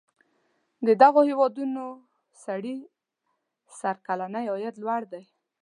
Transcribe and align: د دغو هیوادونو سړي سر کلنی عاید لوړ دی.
د 0.87 0.89
دغو 1.01 1.21
هیوادونو 1.29 1.83
سړي 2.43 2.75
سر 3.79 3.95
کلنی 4.07 4.43
عاید 4.53 4.75
لوړ 4.83 5.01
دی. 5.13 5.23